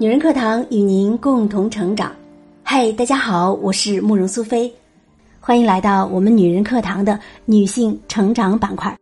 [0.00, 2.14] 女人课堂与您共同成长。
[2.62, 4.72] 嗨，大家好，我是慕容苏菲，
[5.40, 8.96] 欢迎来到我们女人课堂的女性成长板块。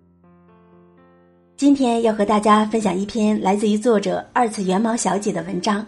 [1.54, 5.86] 今天要和大家分享一篇来自于作者二次元毛小姐的文章，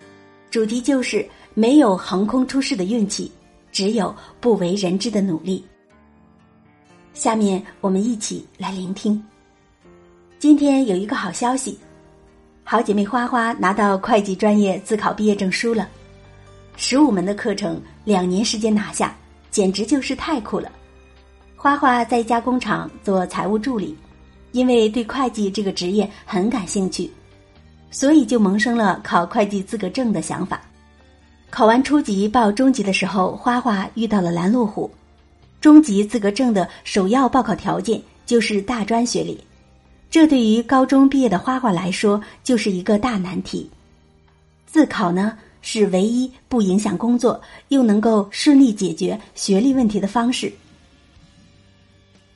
[0.51, 3.33] 主题就是没有横空出世的运气，
[3.73, 5.65] 只有不为人知的努力。
[7.15, 9.25] 下面我们一起来聆听。
[10.39, 11.79] 今天有一个好消息。
[12.71, 15.89] 好姐妹花花拿到会计专业自考毕业证书了，
[16.77, 19.17] 十五门的课程，两年时间拿下，
[19.51, 20.71] 简直就是太酷了。
[21.57, 23.97] 花花在一家工厂做财务助理，
[24.53, 27.11] 因为对会计这个职业很感兴趣，
[27.91, 30.61] 所以就萌生了考会计资格证的想法。
[31.49, 34.91] 考完初级报中级的时候，花花遇到了拦路虎。
[35.59, 39.43] 中级资格证的首要报考条件就是大专学历。
[40.11, 43.69] 这对于高中毕业的花花来说就是一个大难题。
[44.67, 50.53] 自考呢是唯一不影响工作又能够顺利解决学历问题的方式，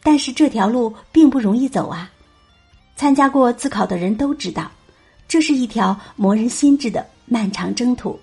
[0.02, 2.10] 但是这条路并不容易走啊！
[2.96, 4.70] 参加过自考的人都知道，
[5.26, 8.18] 这是一条磨人心智的漫长征途。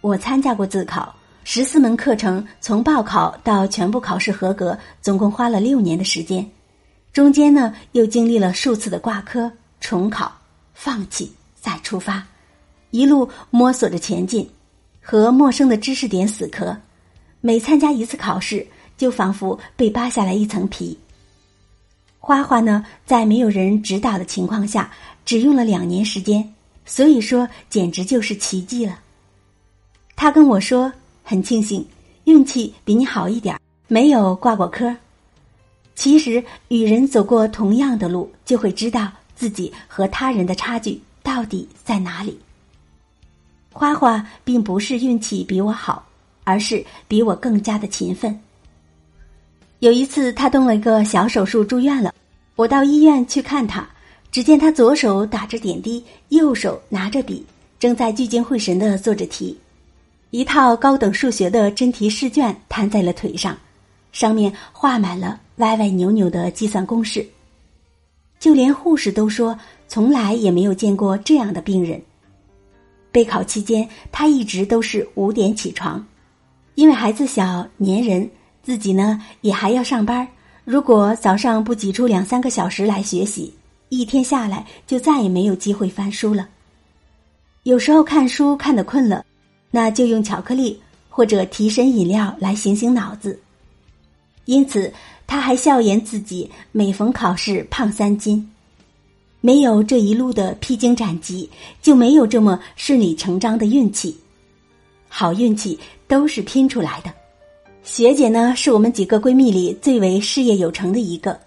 [0.00, 6.48] 我参加过自考，十四门课程从报考到全部考试合格，总共花了六年的时间。
[7.14, 10.36] 中间呢，又经历了数次的挂科、重考、
[10.74, 12.26] 放弃、再出发，
[12.90, 14.50] 一路摸索着前进，
[15.00, 16.76] 和陌生的知识点死磕。
[17.40, 20.98] 每参加一次考试，就仿佛被扒下来一层皮。
[22.18, 24.90] 花花呢，在没有人指导的情况下，
[25.24, 26.52] 只用了两年时间，
[26.84, 28.98] 所以说简直就是奇迹了。
[30.16, 31.86] 他跟我说，很庆幸
[32.24, 33.56] 运气比你好一点，
[33.86, 34.96] 没有挂过科。
[35.94, 42.38] 其实，与人走过同样的路，就会知道自己和他人的差距到底在哪里。
[43.72, 46.06] 花花并不是运气比我好，
[46.44, 48.38] 而是比我更加的勤奋。
[49.80, 52.12] 有一次，他动了一个小手术住院了，
[52.56, 53.88] 我到医院去看他，
[54.30, 57.44] 只见他左手打着点滴，右手拿着笔，
[57.78, 59.58] 正在聚精会神的做着题，
[60.30, 63.56] 一套高等数学的真题试卷摊在了腿上。
[64.12, 67.24] 上面画满了歪歪扭扭的计算公式，
[68.38, 72.00] 就连护士都说从来也没有见过这样的病人。
[73.12, 76.04] 备考期间，他一直都是五点起床，
[76.74, 78.28] 因为孩子小粘人，
[78.62, 80.26] 自己呢也还要上班。
[80.64, 83.54] 如果早上不挤出两三个小时来学习，
[83.90, 86.48] 一天下来就再也没有机会翻书了。
[87.62, 89.24] 有时候看书看得困了，
[89.70, 93.38] 那就用巧克力或者提神饮料来醒醒脑子。
[94.46, 94.92] 因此，
[95.26, 98.50] 他还笑言自己每逢考试胖三斤。
[99.40, 101.48] 没有这一路的披荆斩棘，
[101.82, 104.16] 就没有这么顺理成章的运气。
[105.08, 105.78] 好运气
[106.08, 107.12] 都是拼出来的。
[107.82, 111.38] 学姐呢，是我们几个闺蜜里最为事业有成的一个。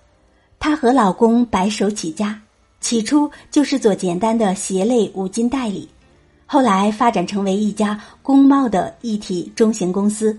[0.60, 2.40] 她和老公白手起家，
[2.80, 5.90] 起初就是做简单的鞋类五金代理，
[6.46, 10.38] 后来发展成为一家工贸的一体中型公司。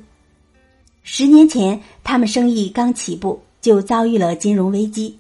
[1.11, 5.19] 十年前，他们生意刚起步，就遭遇了金融危机。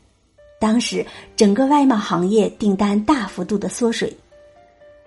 [0.61, 1.05] 当时，
[1.35, 4.15] 整个外贸行业订单大幅度的缩水，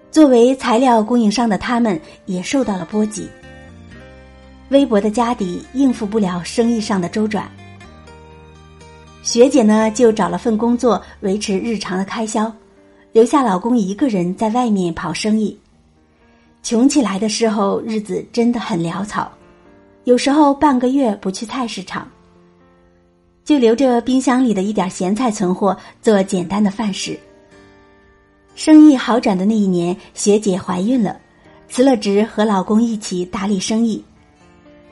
[0.09, 3.30] 作为材料供应商的他们也受到了波及。
[4.69, 7.48] 微薄的家底应付不了生意上的周转，
[9.22, 12.52] 学姐呢就找了份工作维持日常的开销，
[13.12, 15.56] 留下老公一个人在外面跑生意。
[16.63, 19.31] 穷起来的时候，日子真的很潦草。
[20.03, 22.09] 有时候半个月不去菜市场，
[23.45, 27.19] 就留着冰箱里的一点咸菜存货做简单的饭食。
[28.56, 31.19] 生意好转的那一年，学姐怀孕了，
[31.69, 34.03] 辞了职和老公一起打理生意。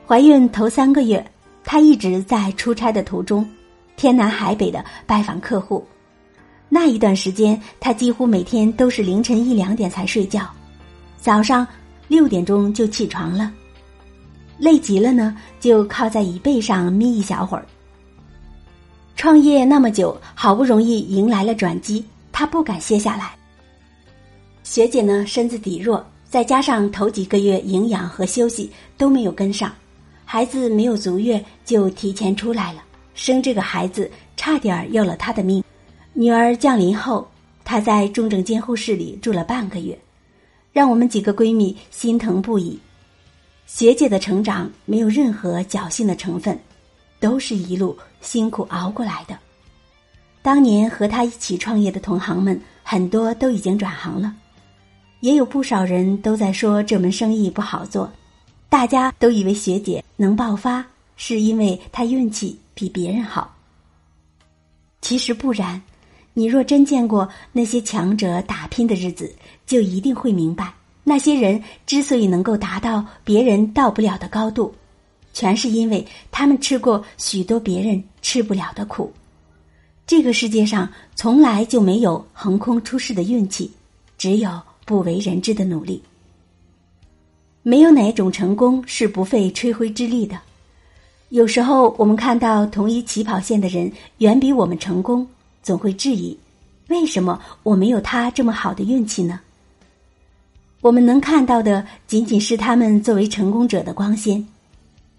[0.06, 1.26] 怀孕头三个月，
[1.64, 3.48] 她一直在出差的途中，
[3.98, 5.84] 天南海北的拜访客户。
[6.70, 10.48] 那一段时间，她几乎每天都是凌晨一两点才睡觉，
[11.18, 11.68] 早上
[12.08, 13.52] 六点钟就起床了。
[14.60, 17.66] 累极了呢，就靠在椅背上眯一小会儿。
[19.16, 23.36] 创业那么久，好不容易迎来了转机，他不敢歇下来。
[24.64, 29.74] 学姐呢，身子底弱，再加上头几个月营养和休息都没有跟上，
[30.26, 32.84] 孩子没有足月就提前出来了，
[33.14, 35.64] 生这个孩子差点要了他的命。
[36.14, 37.28] 女儿降临后，
[37.64, 39.98] 她在重症监护室里住了半个月，
[40.72, 42.80] 让我们几个闺蜜心疼不已。
[43.72, 46.60] 学姐的成长没有任何侥幸的成分，
[47.20, 49.38] 都是一路辛苦熬过来的。
[50.42, 54.36] 当年和她一起创业的同行们，很多都已经转行了。
[55.20, 58.12] 也有不少人都在说这门生意不好做，
[58.70, 60.84] 大家都以为学姐能爆发
[61.16, 63.56] 是因为她运气比别人好。
[65.00, 65.80] 其实不然，
[66.34, 69.32] 你若真见过那些强者打拼的日子，
[69.68, 70.74] 就一定会明白，
[71.04, 74.74] 那些人之所以能够达到别人到不了的高度，
[75.34, 79.12] 全是因为他们吃过许多别人吃不了的苦。
[80.06, 83.72] 这个世界上从来就没有横空出世的运气，
[84.18, 84.50] 只有
[84.86, 86.02] 不为人知的努力。
[87.62, 90.40] 没有哪种成功是不费吹灰之力的。
[91.30, 95.28] 有时候我们看到同一起跑线的人远比我们成功，
[95.62, 96.36] 总会质疑：
[96.88, 99.40] 为什么我没有他这么好的运气呢？
[100.82, 104.46] 我们能看到的仅仅是他们作为成功者的光鲜，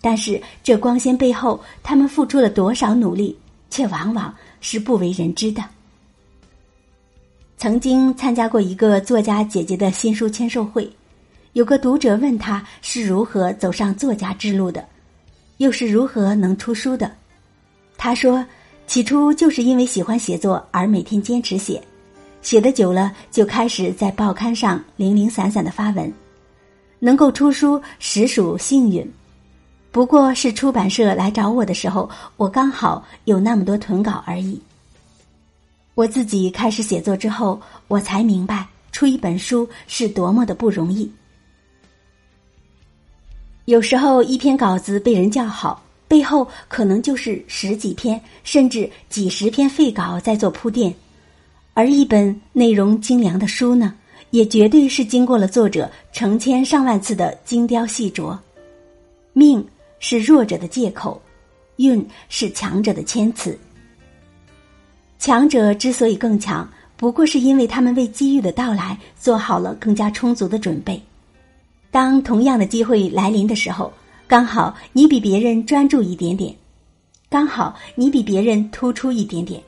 [0.00, 3.36] 但是这光鲜背后，他们付出了多少努力，
[3.70, 4.34] 却往往。
[4.62, 5.64] 是不为人知的。
[7.56, 10.86] 曾经参加过一个作家姐姐的新书签售会，
[11.54, 14.86] 有个读者问他是如何走上作家之路的，
[15.56, 17.10] 又是如何能出书的。
[17.96, 18.44] 他说
[18.86, 21.82] ：“起初就是因为喜欢写作而每天坚持写，
[22.42, 26.12] 写的久了就开始在报刊上零零散散的发文，
[26.98, 29.08] 能够出书实属幸运。”
[29.92, 34.60] 不过是出版社来找我的时候，我刚好有那么多囤稿而已。
[35.96, 41.10] 我自己开始写作之后，我才明白出一本书是多么的不容易。
[43.64, 50.92] 有时候一篇稿子被人叫好，背后可能就是十几篇甚至几十篇废稿在做铺垫；
[51.80, 53.94] 而一本内容精良的书呢，
[54.32, 58.38] 也绝对是经过了作者成千上万次的精雕细琢。
[59.32, 59.66] 命。
[60.02, 61.20] 是弱者的借口，
[61.76, 63.58] 运是强者的谦词。
[65.18, 66.66] 强者之所以更强，
[66.96, 71.00] 不过是因为他们为机遇的到来做好了更加充足的准备。
[71.90, 73.90] 当同样的机会来临的时候，
[74.26, 76.54] 刚好你比别人专注一点点，
[77.30, 79.62] 刚好你比别人突出一点点，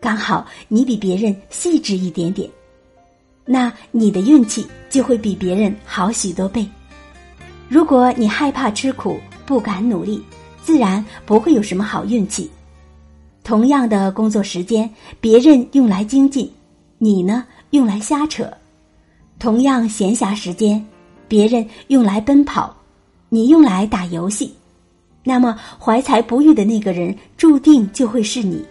[0.00, 2.48] 刚好你比别人细致一点点，
[3.44, 6.66] 那你的运气就会比别人好许多倍。
[7.68, 10.22] 如果你害怕吃苦，不敢努力，
[10.62, 12.50] 自然不会有什么好运气。
[13.44, 14.88] 同样的工作时间，
[15.20, 16.50] 别人用来精进，
[16.98, 18.44] 你呢用来瞎扯；
[19.38, 20.84] 同样闲暇时间，
[21.28, 22.74] 别人用来奔跑，
[23.28, 24.54] 你用来打游戏。
[25.22, 28.64] 那么怀才不遇的那个人，注定就会是你。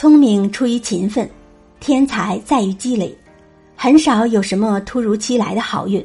[0.00, 1.28] 聪明出于勤奋，
[1.78, 3.14] 天才在于积累，
[3.76, 6.02] 很少有什么突如其来的好运。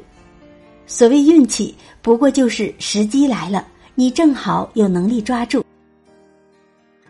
[0.86, 3.65] 所谓运气，不过就是时机来了，
[3.95, 5.63] 你正好有能力抓住。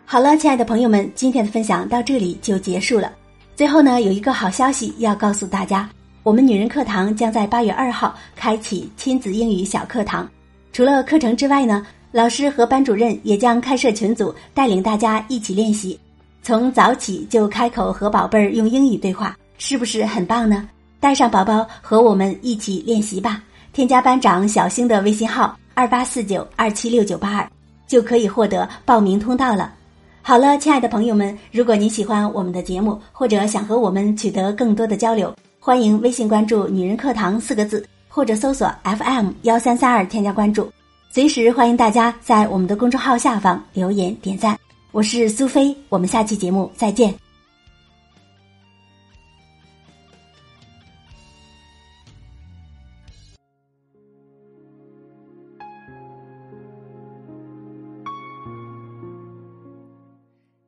[0.04, 3.12] 好了，亲爱的朋友们，今天的分享到这里就结束了。
[3.56, 5.90] 最后呢，有一个好消息要告诉大家，
[6.22, 10.30] 我们女人课堂将在八月二号开启亲子英语小课堂。
[10.72, 15.98] 除了课程之外呢，老师和班主任也将开设群组，带领大家一起练习，
[16.46, 20.68] 从早起就开口和宝贝儿用英语对话，是不是很棒呢？
[21.00, 23.42] 带上宝宝和我们一起练习吧。
[23.72, 27.50] 添加班长小星的微信号二八四九二七六九八二，
[27.88, 29.74] 就可以获得报名通道了。
[30.22, 40.70] 好了，亲爱的朋友们，如果您喜欢我们的节目，或者想和我们取得更多的交流，欢迎微信关注“女人课堂”四个字，或者搜索 FM 幺三三二添加关注。
[41.10, 44.56] 随时欢迎大家在我们的公众号下方留言点赞。
[44.96, 47.14] 我是苏菲，我们下期节目再见。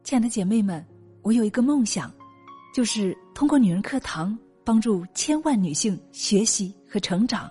[0.05, 0.85] 亲爱的姐妹们，
[1.23, 2.13] 我有一个梦想，
[2.75, 7.51] 就是通过女人课堂帮助千万女性学习和成长，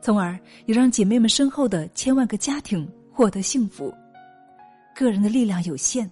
[0.00, 3.92] 从而也让姐妹们身后的千万个家庭获得幸福。
[4.96, 6.08] 个人的力量有限，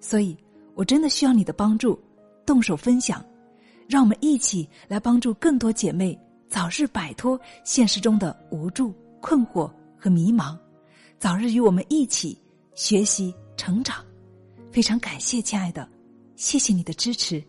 [0.00, 0.36] 所以
[0.76, 2.00] 我真的需要你的帮助，
[2.46, 3.24] 动手分享，
[3.88, 6.16] 让我们一起来帮助更多姐妹
[6.48, 9.68] 早日摆脱现实中的无助、困惑
[9.98, 10.56] 和迷茫，
[11.18, 12.40] 早日与我们一起
[12.76, 13.96] 学习成长。
[14.70, 15.88] 非常感谢，亲爱的，
[16.36, 17.42] 谢谢你的支持。